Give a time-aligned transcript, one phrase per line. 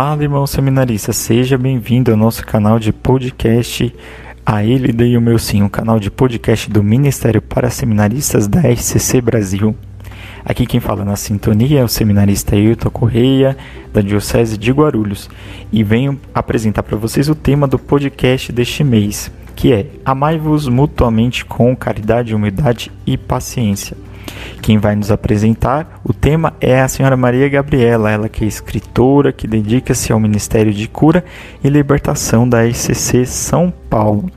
[0.00, 3.92] Fala, irmão seminarista, seja bem-vindo ao nosso canal de podcast
[4.46, 8.60] A Ele Dei o Meu Sim, um canal de podcast do Ministério para Seminaristas da
[8.60, 9.74] RCC Brasil.
[10.44, 13.56] Aqui quem fala na sintonia é o seminarista Ailton Correia,
[13.92, 15.28] da Diocese de Guarulhos,
[15.72, 21.44] e venho apresentar para vocês o tema do podcast deste mês, que é Amai-vos mutuamente
[21.44, 23.96] com caridade, humildade e paciência.
[24.60, 29.32] Quem vai nos apresentar o tema é a senhora Maria Gabriela, ela que é escritora,
[29.32, 31.24] que dedica-se ao Ministério de Cura
[31.62, 34.30] e Libertação da ICC São Paulo.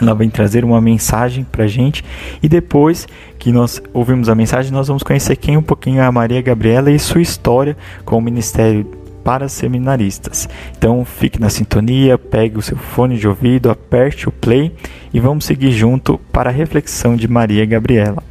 [0.00, 2.04] Ela vem trazer uma mensagem para gente
[2.42, 3.06] e depois
[3.38, 6.90] que nós ouvimos a mensagem, nós vamos conhecer quem um pouquinho é a Maria Gabriela
[6.90, 8.86] e sua história com o Ministério
[9.24, 10.48] para seminaristas.
[10.76, 14.72] Então fique na sintonia, pegue o seu fone de ouvido, aperte o play
[15.12, 18.22] e vamos seguir junto para a reflexão de Maria Gabriela.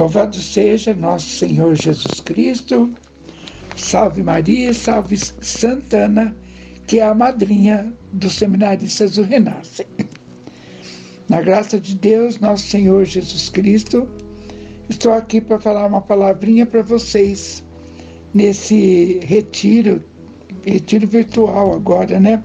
[0.00, 2.90] Louvado seja nosso Senhor Jesus Cristo.
[3.76, 6.34] Salve Maria, salve Santana,
[6.86, 9.86] que é a madrinha dos seminaristas do Renasce.
[11.28, 14.08] Na graça de Deus, nosso Senhor Jesus Cristo,
[14.88, 17.62] estou aqui para falar uma palavrinha para vocês
[18.32, 20.02] nesse retiro,
[20.64, 22.42] retiro virtual agora, né?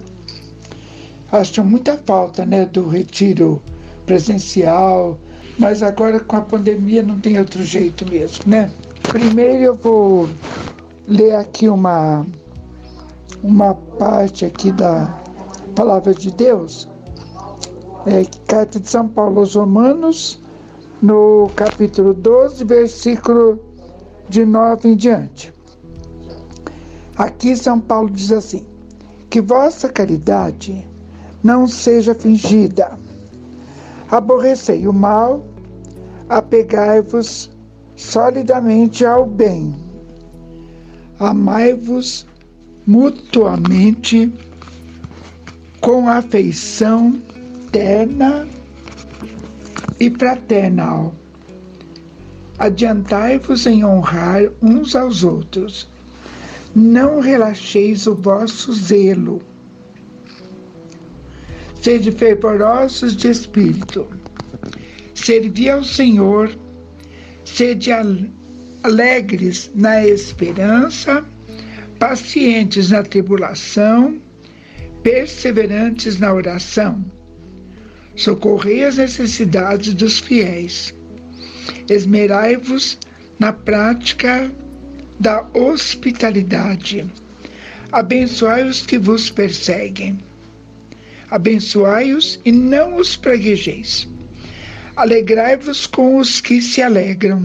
[1.31, 3.63] Acho muita falta, né, do retiro
[4.05, 5.17] presencial,
[5.57, 8.71] mas agora com a pandemia não tem outro jeito mesmo, né?
[9.09, 10.29] Primeiro eu vou
[11.07, 12.25] ler aqui uma,
[13.41, 15.07] uma parte aqui da
[15.75, 16.87] Palavra de Deus,
[18.05, 20.39] é, Carta de São Paulo aos Romanos,
[21.01, 23.59] no capítulo 12, versículo
[24.29, 25.53] de 9 em diante.
[27.17, 28.65] Aqui São Paulo diz assim:
[29.29, 30.87] Que vossa caridade
[31.43, 32.97] não seja fingida
[34.09, 35.43] Aborrecei o mal,
[36.29, 37.51] apegai-vos
[37.95, 39.73] solidamente ao bem.
[41.19, 42.25] Amai-vos
[42.85, 44.31] mutuamente
[45.81, 47.21] com afeição
[47.71, 48.47] terna
[49.99, 51.13] e fraternal.
[52.57, 55.87] Adiantai-vos em honrar uns aos outros.
[56.75, 59.41] Não relaxeis o vosso zelo
[61.85, 64.07] Sede fervorosos de espírito.
[65.15, 66.55] Servi ao Senhor,
[67.43, 67.89] sede
[68.83, 71.25] alegres na esperança,
[71.97, 74.21] pacientes na tribulação,
[75.01, 77.03] perseverantes na oração.
[78.15, 80.93] Socorrei as necessidades dos fiéis.
[81.89, 82.99] Esmerai-vos
[83.39, 84.51] na prática
[85.19, 87.09] da hospitalidade.
[87.91, 90.19] Abençoai os que vos perseguem
[91.29, 94.07] abençoai-os e não os praguejeis.
[94.95, 97.41] Alegrai-vos com os que se alegram,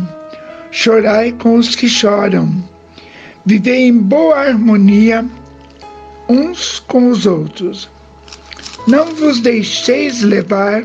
[0.71, 2.49] chorai com os que choram.
[3.44, 5.25] Vivei em boa harmonia
[6.28, 7.89] uns com os outros.
[8.87, 10.84] Não vos deixeis levar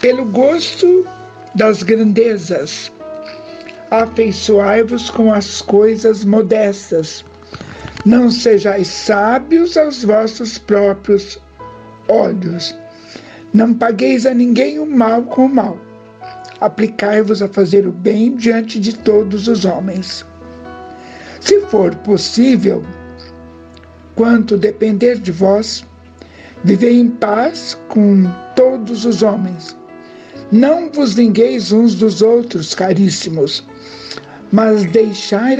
[0.00, 1.06] pelo gosto
[1.54, 2.90] das grandezas.
[3.90, 7.24] Afeiçoai-vos com as coisas modestas
[8.04, 11.40] não sejais sábios aos vossos próprios
[12.08, 12.74] olhos.
[13.54, 15.78] Não pagueis a ninguém o mal com o mal.
[16.60, 20.26] Aplicai-vos a fazer o bem diante de todos os homens.
[21.40, 22.82] Se for possível,
[24.16, 25.84] quanto depender de vós,
[26.64, 28.24] vivei em paz com
[28.56, 29.76] todos os homens.
[30.50, 33.64] Não vos vingueis uns dos outros, caríssimos,
[34.50, 35.56] mas deixai,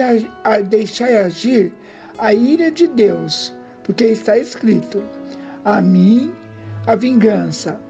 [0.69, 1.73] deixai agir
[2.19, 3.55] a ira de Deus,
[3.85, 5.01] porque está escrito:
[5.65, 6.35] a mim
[6.87, 7.81] a vingança,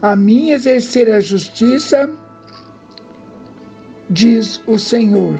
[0.00, 2.08] a mim exercer a justiça,
[4.10, 5.38] diz o Senhor.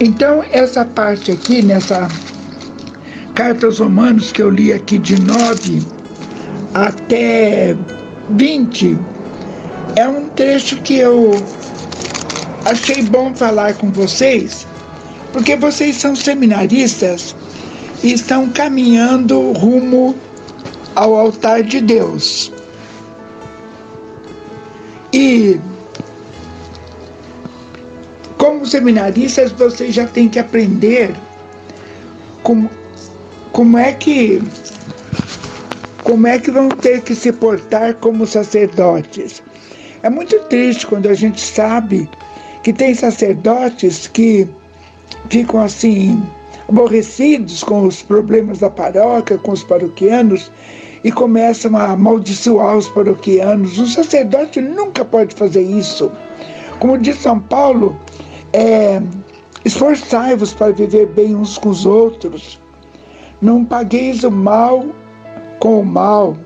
[0.00, 2.08] Então, essa parte aqui, nessa
[3.34, 5.82] carta aos Romanos que eu li aqui de 9
[6.74, 7.76] até
[8.30, 8.98] 20,
[9.96, 11.32] é um trecho que eu
[12.64, 14.66] achei bom falar com vocês,
[15.32, 17.34] porque vocês são seminaristas
[18.02, 20.14] estão caminhando rumo
[20.94, 22.52] ao altar de Deus.
[25.12, 25.60] E
[28.38, 31.14] como seminaristas, vocês já têm que aprender
[32.42, 32.70] como,
[33.52, 34.42] como é que
[36.02, 39.42] como é que vão ter que se portar como sacerdotes.
[40.04, 42.08] É muito triste quando a gente sabe
[42.62, 44.48] que tem sacerdotes que
[45.28, 46.22] ficam assim
[46.68, 50.50] aborrecidos com os problemas da paróquia, com os paroquianos,
[51.04, 53.78] e começam a amaldiçoar os paroquianos.
[53.78, 56.10] Um sacerdote nunca pode fazer isso.
[56.80, 57.96] Como diz São Paulo,
[58.52, 59.00] é,
[59.64, 62.60] esforçai-vos para viver bem uns com os outros.
[63.40, 64.86] Não pagueis o mal
[65.60, 66.36] com o mal.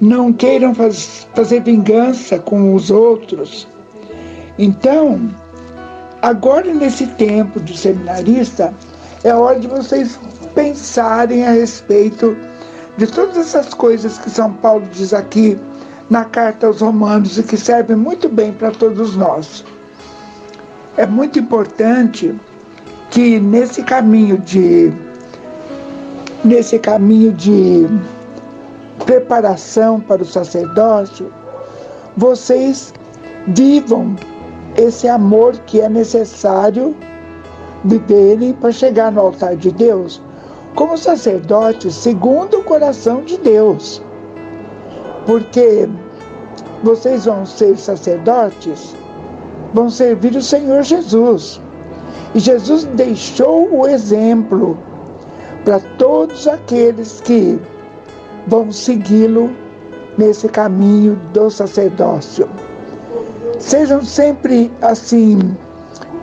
[0.00, 3.66] Não queiram faz, fazer vingança com os outros.
[4.58, 5.20] Então,
[6.22, 8.74] agora nesse tempo de seminarista,
[9.26, 10.16] é hora de vocês
[10.54, 12.36] pensarem a respeito
[12.96, 15.58] de todas essas coisas que São Paulo diz aqui
[16.08, 19.64] na carta aos Romanos e que servem muito bem para todos nós.
[20.96, 22.38] É muito importante
[23.10, 24.92] que nesse caminho de
[26.44, 27.84] nesse caminho de
[29.04, 31.32] preparação para o sacerdócio,
[32.16, 32.94] vocês
[33.48, 34.14] vivam
[34.76, 36.96] esse amor que é necessário
[37.86, 40.20] viverem para chegar no altar de Deus
[40.74, 44.02] como sacerdotes segundo o coração de Deus.
[45.24, 45.88] Porque
[46.82, 48.94] vocês vão ser sacerdotes,
[49.72, 51.60] vão servir o Senhor Jesus.
[52.34, 54.78] E Jesus deixou o exemplo
[55.64, 57.58] para todos aqueles que
[58.46, 59.50] vão segui-lo
[60.18, 62.48] nesse caminho do sacerdócio.
[63.58, 65.56] Sejam sempre assim,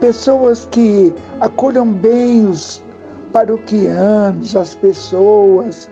[0.04, 2.82] pessoas que acolham bem os
[3.32, 5.88] paroquianos, as pessoas,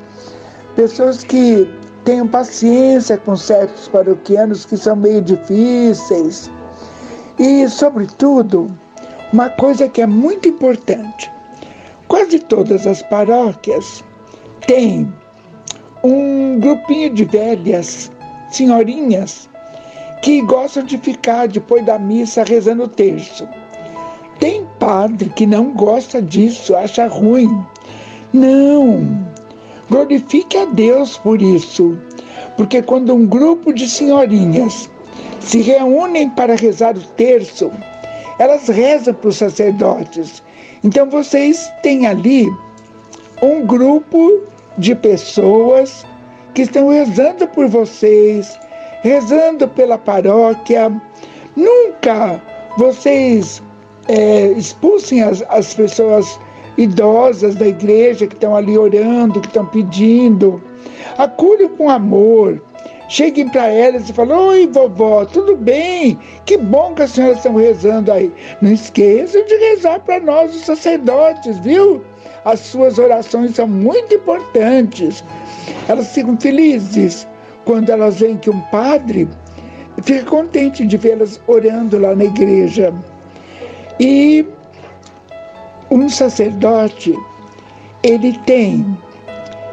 [0.76, 1.67] pessoas que
[2.05, 6.50] tenham paciência com certos paroquianos que são meio difíceis.
[7.38, 8.70] E, sobretudo,
[9.32, 11.32] uma coisa que é muito importante:
[12.06, 14.05] quase todas as paróquias
[14.67, 15.11] têm
[16.05, 18.12] um grupinho de velhas,
[18.50, 19.49] senhorinhas,
[20.20, 23.49] que gostam de ficar depois da missa rezando o terço.
[24.43, 27.65] Tem padre que não gosta disso, acha ruim.
[28.33, 29.25] Não.
[29.89, 31.97] Glorifique a Deus por isso.
[32.56, 34.91] Porque quando um grupo de senhorinhas
[35.39, 37.71] se reúnem para rezar o terço,
[38.41, 40.43] elas rezam para os sacerdotes.
[40.83, 42.50] Então vocês têm ali
[43.41, 44.41] um grupo
[44.77, 46.05] de pessoas
[46.53, 48.59] que estão rezando por vocês,
[49.03, 50.91] rezando pela paróquia.
[51.55, 52.43] Nunca
[52.77, 53.62] vocês
[54.09, 56.39] é, expulsem as, as pessoas
[56.77, 60.63] idosas da igreja que estão ali orando, que estão pedindo.
[61.19, 62.61] Acolham com amor.
[63.09, 66.19] Cheguem para elas e falem: Oi, vovó, tudo bem?
[66.47, 68.33] Que bom que as senhoras estão rezando aí.
[68.63, 72.03] Não esqueçam de rezar para nós, os sacerdotes, viu?
[72.45, 75.23] As suas orações são muito importantes.
[75.89, 77.27] Elas ficam felizes
[77.65, 79.29] quando elas veem que um padre
[80.03, 82.93] fica contente de vê-las orando lá na igreja.
[84.05, 84.45] E
[85.89, 87.17] um sacerdote,
[88.03, 88.99] ele tem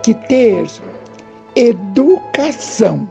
[0.03, 0.67] que ter
[1.55, 3.09] educação.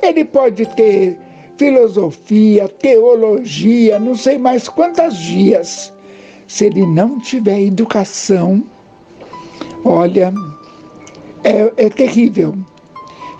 [0.00, 1.18] Ele pode ter
[1.56, 5.92] filosofia, teologia, não sei mais quantas dias.
[6.46, 8.62] Se ele não tiver educação,
[9.84, 10.32] olha,
[11.42, 12.56] é, é terrível.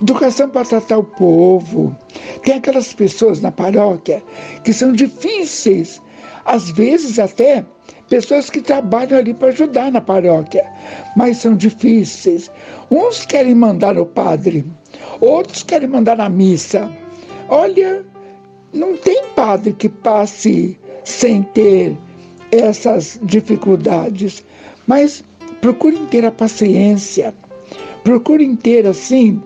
[0.01, 1.97] Educação para tratar o povo.
[2.43, 4.21] Tem aquelas pessoas na paróquia
[4.65, 6.03] que são difíceis
[6.45, 7.65] às vezes até
[8.09, 10.65] pessoas que trabalham ali para ajudar na paróquia,
[11.17, 12.51] mas são difíceis.
[12.91, 14.65] Uns querem mandar o padre,
[15.21, 16.91] outros querem mandar na missa.
[17.49, 18.05] Olha,
[18.73, 21.97] não tem padre que passe sem ter
[22.51, 24.45] essas dificuldades,
[24.87, 25.25] mas
[25.61, 27.35] procurem ter a paciência,
[28.05, 29.41] procurem ter assim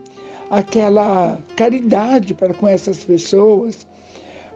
[0.50, 3.86] aquela caridade para com essas pessoas,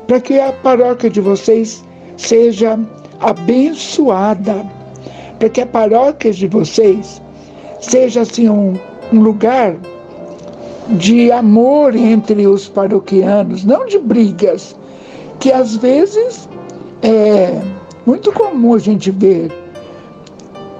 [0.06, 1.84] para que a paróquia de vocês
[2.20, 2.78] seja
[3.18, 4.64] abençoada,
[5.38, 7.20] para que a paróquia de vocês
[7.80, 8.78] seja assim um,
[9.12, 9.76] um lugar
[10.90, 14.76] de amor entre os paroquianos, não de brigas,
[15.38, 16.48] que às vezes
[17.02, 17.60] é
[18.04, 19.50] muito comum a gente ver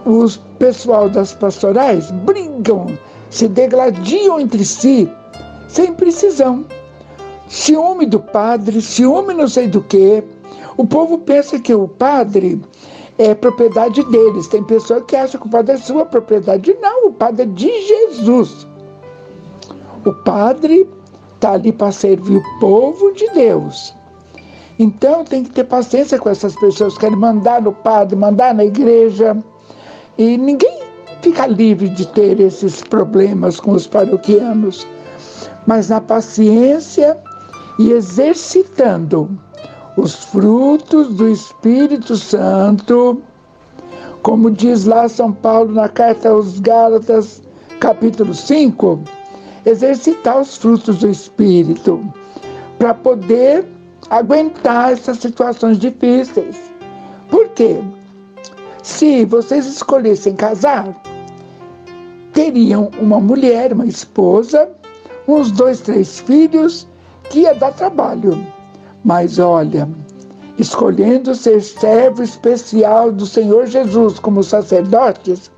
[0.04, 2.86] os pessoal das pastorais brigam,
[3.30, 5.08] se degladiam entre si,
[5.68, 6.66] sem precisão.
[7.48, 10.22] Ciúme do padre, ciúme não sei do que,
[10.80, 12.64] o povo pensa que o padre
[13.18, 14.48] é propriedade deles.
[14.48, 16.74] Tem pessoa que acha que o padre é sua propriedade.
[16.80, 18.66] Não, o padre é de Jesus.
[20.06, 20.88] O padre
[21.34, 23.94] está ali para servir o povo de Deus.
[24.78, 28.64] Então tem que ter paciência com essas pessoas que querem mandar no padre, mandar na
[28.64, 29.36] igreja.
[30.16, 30.80] E ninguém
[31.20, 34.86] fica livre de ter esses problemas com os paroquianos.
[35.66, 37.18] Mas na paciência
[37.78, 39.38] e exercitando
[39.96, 43.22] os frutos do Espírito Santo,
[44.22, 47.42] Como diz lá São Paulo na carta aos Gálatas,
[47.80, 49.00] capítulo 5,
[49.64, 52.04] exercitar os frutos do Espírito
[52.78, 53.66] para poder
[54.10, 56.56] aguentar essas situações difíceis.
[57.30, 57.80] Por quê?
[58.82, 60.94] Se vocês escolhessem casar,
[62.34, 64.68] teriam uma mulher, uma esposa,
[65.26, 66.86] uns dois, três filhos,
[67.30, 68.46] que ia dar trabalho.
[69.04, 69.88] Mas olha,
[70.58, 75.50] escolhendo ser servo especial do Senhor Jesus como sacerdotes,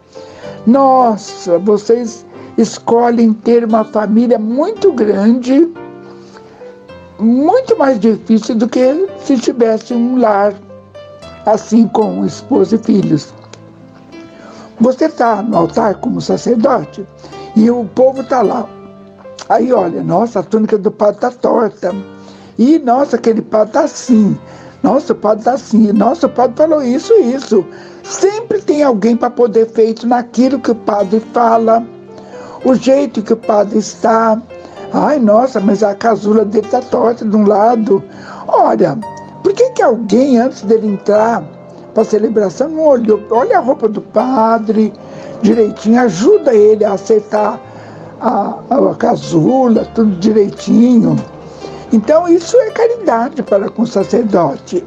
[0.66, 2.24] nossa, vocês
[2.56, 5.68] escolhem ter uma família muito grande,
[7.18, 10.54] muito mais difícil do que se tivesse um lar
[11.46, 13.34] assim com esposa e filhos.
[14.80, 17.06] Você está no altar como sacerdote
[17.56, 18.68] e o povo está lá.
[19.48, 21.92] Aí olha, nossa, a túnica do padre está torta.
[22.58, 24.38] E nossa, aquele padre está assim.
[24.82, 25.92] Nossa, o padre está assim.
[25.92, 27.64] Nossa, o padre falou isso isso.
[28.02, 31.86] Sempre tem alguém para poder feito naquilo que o padre fala,
[32.64, 34.40] o jeito que o padre está.
[34.92, 38.02] Ai, nossa, mas a casula dele está torta de um lado.
[38.46, 38.98] Olha,
[39.42, 41.42] por que, que alguém, antes dele entrar
[41.94, 43.22] para a celebração, não olhou?
[43.30, 44.92] Olha a roupa do padre
[45.40, 47.60] direitinho, ajuda ele a acertar
[48.20, 51.16] a, a casula, tudo direitinho.
[51.92, 54.84] Então, isso é caridade para com o sacerdote.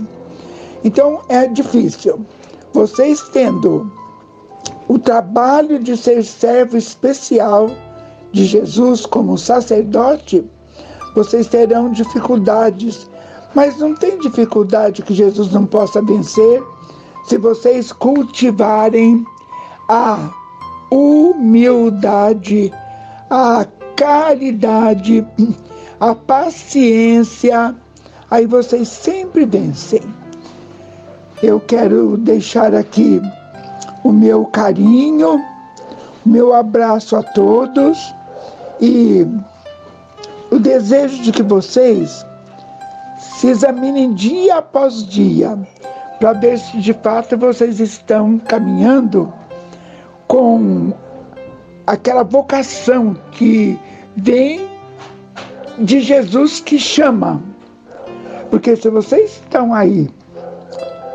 [0.84, 2.26] Então, é difícil.
[2.74, 3.92] Vocês tendo
[4.88, 7.70] o trabalho de ser servo especial
[8.32, 10.44] de Jesus como sacerdote,
[11.16, 13.08] vocês terão dificuldades
[13.56, 16.62] mas não tem dificuldade que Jesus não possa vencer
[17.24, 19.26] se vocês cultivarem
[19.88, 20.30] a
[20.92, 22.72] humildade,
[23.30, 25.26] a caridade,
[26.06, 27.74] a paciência,
[28.30, 30.04] aí vocês sempre vencem.
[31.42, 33.20] Eu quero deixar aqui
[34.04, 35.44] o meu carinho,
[36.24, 37.98] o meu abraço a todos
[38.80, 39.26] e
[40.52, 42.24] o desejo de que vocês
[43.20, 45.58] se examinem dia após dia
[46.20, 49.34] para ver se de fato vocês estão caminhando
[50.28, 50.94] com
[51.88, 53.80] aquela vocação que
[54.16, 54.75] vem
[55.80, 57.42] de Jesus que chama.
[58.50, 60.10] Porque se vocês estão aí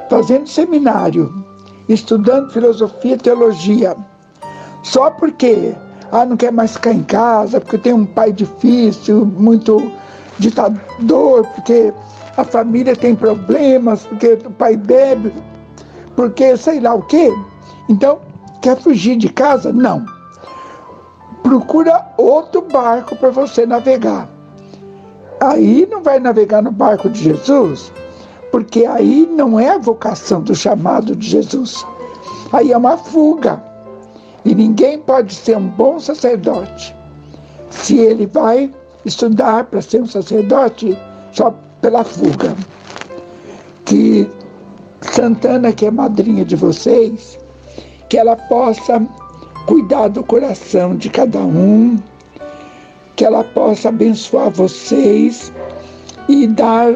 [0.09, 1.33] fazendo seminário,
[1.88, 3.97] estudando filosofia e teologia,
[4.83, 5.75] só porque
[6.12, 9.93] ah, não quer mais ficar em casa, porque tem um pai difícil, muito
[10.38, 11.93] ditador, porque
[12.37, 15.33] a família tem problemas, porque o pai bebe,
[16.17, 17.33] porque sei lá o quê.
[17.88, 18.19] Então,
[18.61, 19.73] quer fugir de casa?
[19.73, 20.05] Não.
[21.43, 24.29] Procura outro barco para você navegar.
[25.40, 27.90] Aí não vai navegar no barco de Jesus,
[28.52, 31.85] porque aí não é a vocação do chamado de Jesus.
[32.52, 33.62] Aí é uma fuga.
[34.44, 36.94] E ninguém pode ser um bom sacerdote
[37.70, 38.70] se ele vai
[39.04, 40.97] estudar para ser um sacerdote
[41.32, 42.54] só pela fuga.
[43.85, 44.28] Que
[45.00, 47.38] Santana, que é madrinha de vocês,
[48.09, 49.00] que ela possa
[49.66, 51.99] cuidar do coração de cada um,
[53.20, 55.52] que ela possa abençoar vocês
[56.26, 56.90] e dar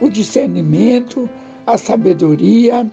[0.00, 1.28] o discernimento,
[1.66, 2.90] a sabedoria,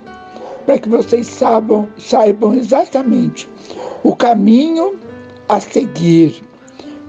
[0.66, 3.48] para que vocês saibam, saibam exatamente
[4.04, 5.00] o caminho
[5.48, 6.44] a seguir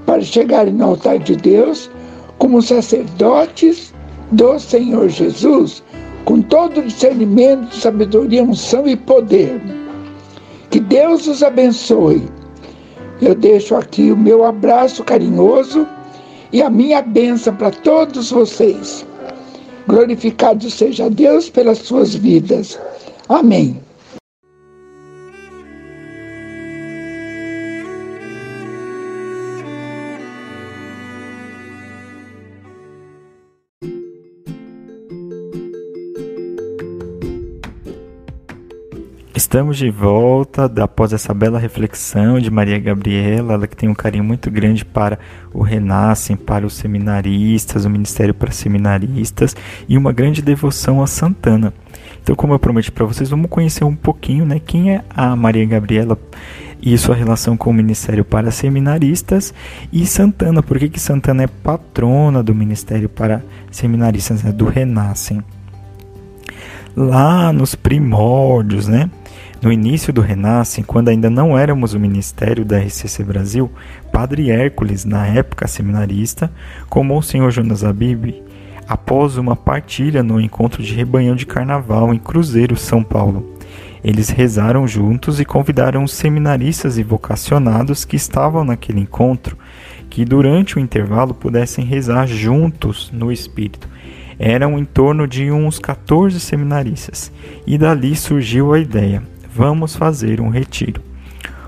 [0.05, 1.91] para chegarem no altar de Deus
[2.37, 3.93] como sacerdotes
[4.31, 5.83] do Senhor Jesus,
[6.23, 9.61] com todo discernimento, sabedoria, unção e poder.
[10.69, 12.23] Que Deus os abençoe.
[13.21, 15.87] Eu deixo aqui o meu abraço carinhoso
[16.51, 19.05] e a minha bênção para todos vocês.
[19.87, 22.79] Glorificado seja Deus pelas suas vidas.
[23.29, 23.84] Amém.
[39.55, 44.25] Estamos de volta após essa bela reflexão de Maria Gabriela, ela que tem um carinho
[44.25, 45.17] muito grande para
[45.53, 49.55] o Renascem, para os seminaristas, o Ministério para Seminaristas
[49.87, 51.73] e uma grande devoção a Santana.
[52.21, 55.65] Então, como eu prometi para vocês, vamos conhecer um pouquinho, né, quem é a Maria
[55.65, 56.19] Gabriela
[56.81, 59.53] e sua relação com o Ministério para Seminaristas
[59.89, 65.41] e Santana, por que, que Santana é patrona do Ministério para Seminaristas, né, do Renascem.
[66.93, 69.09] Lá nos primórdios, né?
[69.61, 73.71] No início do Renascem, quando ainda não éramos o ministério da RCC Brasil,
[74.11, 76.51] Padre Hércules, na época seminarista,
[76.89, 78.43] como o Senhor Jonas Abib,
[78.87, 83.55] após uma partilha no encontro de rebanhão de carnaval em Cruzeiro, São Paulo.
[84.03, 89.57] Eles rezaram juntos e convidaram os seminaristas e vocacionados que estavam naquele encontro
[90.11, 93.89] que durante o intervalo pudessem rezar juntos no Espírito.
[94.37, 97.31] Eram em torno de uns 14 seminaristas
[97.65, 99.23] e dali surgiu a ideia:
[99.55, 101.01] vamos fazer um retiro.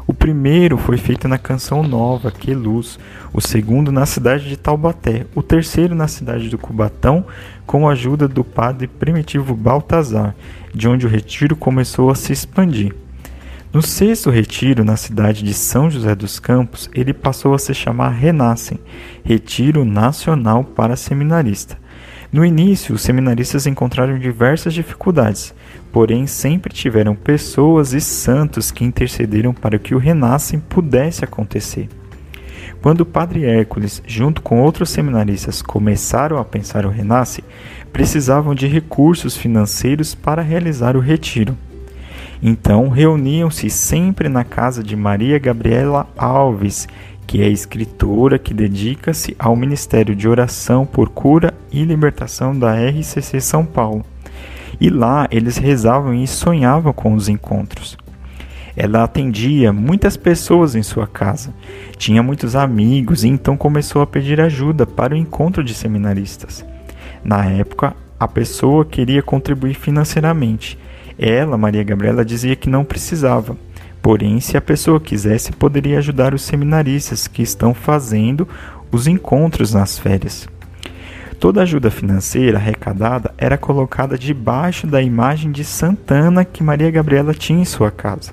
[0.06, 3.00] O primeiro foi feito na Canção Nova, Que Luz,
[3.34, 7.26] o segundo na cidade de Taubaté, o terceiro na cidade do Cubatão,
[7.66, 10.36] com a ajuda do padre primitivo Baltazar,
[10.74, 12.94] de onde o retiro começou a se expandir.
[13.72, 18.10] No sexto retiro, na cidade de São José dos Campos, ele passou a se chamar
[18.10, 18.80] Renascem,
[19.24, 21.78] Retiro Nacional para Seminarista.
[22.32, 25.54] No início, os seminaristas encontraram diversas dificuldades,
[25.92, 31.88] porém sempre tiveram pessoas e santos que intercederam para que o renascem pudesse acontecer.
[32.82, 37.44] Quando o padre Hércules, junto com outros seminaristas, começaram a pensar o renasce,
[37.92, 41.58] precisavam de recursos financeiros para realizar o retiro.
[42.42, 46.88] Então reuniam-se sempre na casa de Maria Gabriela Alves,
[47.28, 53.42] que é escritora que dedica-se ao Ministério de Oração por Cura e Libertação da RCC
[53.42, 54.06] São Paulo.
[54.80, 57.98] E lá eles rezavam e sonhavam com os encontros.
[58.78, 61.54] Ela atendia muitas pessoas em sua casa,
[61.98, 66.64] tinha muitos amigos e então começou a pedir ajuda para o encontro de seminaristas.
[67.24, 70.78] Na época, a pessoa queria contribuir financeiramente.
[71.20, 73.58] Ela, Maria Gabriela, dizia que não precisava.
[74.08, 78.48] Porém, se a pessoa quisesse, poderia ajudar os seminaristas que estão fazendo
[78.90, 80.48] os encontros nas férias.
[81.42, 87.60] Toda ajuda financeira arrecadada era colocada debaixo da imagem de Santana que Maria Gabriela tinha
[87.60, 88.32] em sua casa.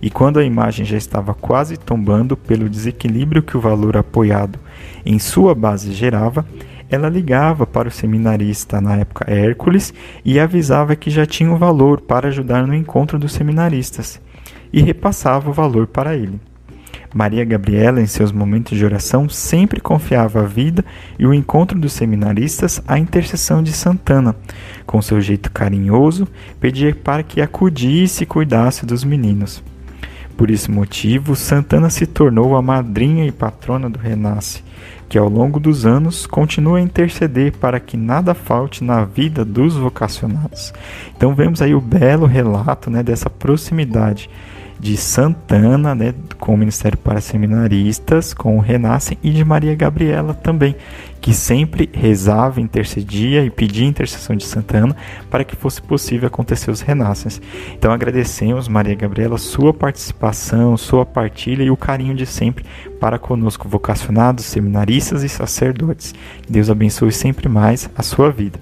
[0.00, 4.58] E quando a imagem já estava quase tombando pelo desequilíbrio que o valor apoiado
[5.04, 6.46] em sua base gerava,
[6.88, 9.92] ela ligava para o seminarista, na época Hércules,
[10.24, 14.18] e avisava que já tinha o valor para ajudar no encontro dos seminaristas,
[14.74, 16.40] e repassava o valor para ele.
[17.14, 20.84] Maria Gabriela, em seus momentos de oração, sempre confiava a vida
[21.16, 24.34] e o encontro dos seminaristas à intercessão de Santana.
[24.84, 26.26] Com seu jeito carinhoso,
[26.58, 29.62] pedia para que acudisse e cuidasse dos meninos.
[30.36, 34.64] Por esse motivo, Santana se tornou a madrinha e patrona do Renasce,
[35.08, 39.76] que ao longo dos anos continua a interceder para que nada falte na vida dos
[39.76, 40.74] vocacionados.
[41.16, 44.28] Então vemos aí o belo relato né, dessa proximidade
[44.78, 50.34] de Santana, né, com o Ministério para Seminaristas, com o Renascem e de Maria Gabriela
[50.34, 50.76] também,
[51.20, 54.94] que sempre rezava, intercedia e pedia intercessão de Santana
[55.30, 57.40] para que fosse possível acontecer os renascens.
[57.72, 62.64] Então agradecemos, Maria Gabriela, sua participação, sua partilha e o carinho de sempre
[63.00, 66.14] para conosco, vocacionados, seminaristas e sacerdotes.
[66.48, 68.60] Deus abençoe sempre mais a sua vida.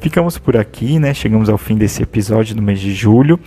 [0.00, 1.14] Ficamos por aqui, né?
[1.14, 3.38] Chegamos ao fim desse episódio no mês de julho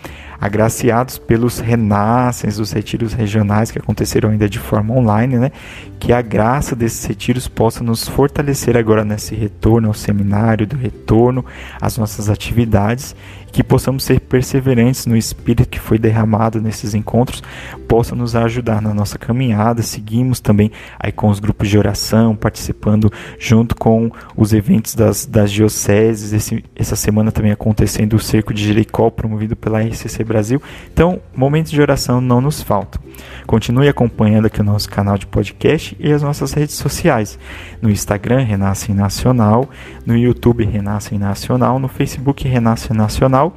[0.45, 5.51] agraciados pelos renascens, os retiros regionais que aconteceram ainda de forma online, né?
[5.99, 11.43] Que a graça desses retiros possa nos fortalecer agora nesse retorno ao seminário, do retorno
[11.81, 13.15] às nossas atividades
[13.55, 17.41] que possamos ser perseverantes no espírito que foi derramado nesses encontros,
[17.87, 19.81] possa nos ajudar na nossa caminhada.
[19.81, 25.53] Seguimos também aí com os grupos de oração, participando junto com os eventos das, das
[25.53, 26.33] dioceses.
[26.33, 30.34] Esse, essa semana também acontecendo o Cerco de Jericó, promovido pela RCC Brasil.
[30.91, 33.01] Então, momentos de oração não nos faltam.
[33.45, 37.37] Continue acompanhando aqui o nosso canal de podcast e as nossas redes sociais.
[37.81, 39.69] No Instagram, Renasce Nacional,
[40.05, 43.55] no YouTube, Renasce Nacional, no Facebook, Renasce Nacional.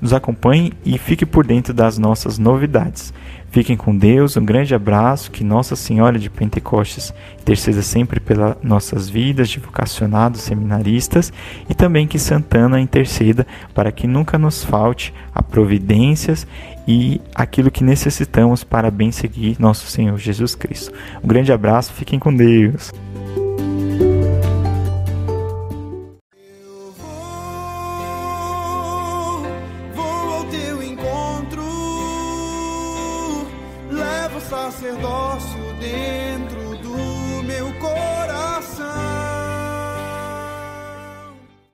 [0.00, 3.12] Nos acompanhe e fique por dentro das nossas novidades.
[3.52, 9.10] Fiquem com Deus, um grande abraço, que Nossa Senhora de Pentecostes interceda sempre pelas nossas
[9.10, 11.30] vidas de vocacionados, seminaristas
[11.68, 16.46] e também que Santana interceda para que nunca nos falte a providências
[16.88, 20.90] e aquilo que necessitamos para bem seguir nosso Senhor Jesus Cristo.
[21.22, 22.90] Um grande abraço, fiquem com Deus.